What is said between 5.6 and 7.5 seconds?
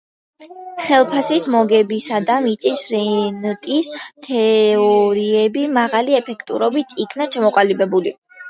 მაღალი ეფექტურობით იქნა